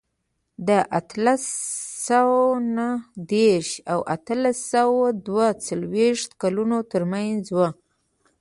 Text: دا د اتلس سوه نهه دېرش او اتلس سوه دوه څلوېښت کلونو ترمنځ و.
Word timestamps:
دا 0.67 0.79
د 0.83 0.87
اتلس 0.99 1.43
سوه 2.07 2.61
نهه 2.75 3.03
دېرش 3.33 3.69
او 3.91 3.99
اتلس 4.15 4.57
سوه 4.73 5.03
دوه 5.27 5.47
څلوېښت 5.65 6.29
کلونو 6.41 6.77
ترمنځ 6.91 7.43
و. 7.55 7.57